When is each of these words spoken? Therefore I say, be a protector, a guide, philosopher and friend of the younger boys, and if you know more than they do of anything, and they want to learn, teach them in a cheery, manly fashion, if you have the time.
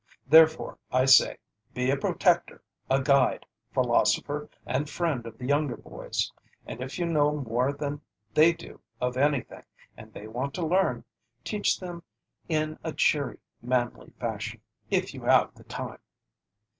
Therefore 0.25 0.79
I 0.91 1.05
say, 1.05 1.37
be 1.75 1.91
a 1.91 1.95
protector, 1.95 2.63
a 2.89 2.99
guide, 3.03 3.45
philosopher 3.71 4.49
and 4.65 4.89
friend 4.89 5.27
of 5.27 5.37
the 5.37 5.45
younger 5.45 5.77
boys, 5.77 6.31
and 6.65 6.81
if 6.81 6.97
you 6.97 7.05
know 7.05 7.33
more 7.33 7.71
than 7.71 8.01
they 8.33 8.51
do 8.51 8.81
of 8.99 9.15
anything, 9.15 9.61
and 9.95 10.11
they 10.11 10.27
want 10.27 10.55
to 10.55 10.65
learn, 10.65 11.03
teach 11.43 11.79
them 11.79 12.01
in 12.49 12.79
a 12.83 12.93
cheery, 12.93 13.37
manly 13.61 14.09
fashion, 14.19 14.61
if 14.89 15.13
you 15.13 15.21
have 15.25 15.53
the 15.53 15.65
time. 15.65 15.99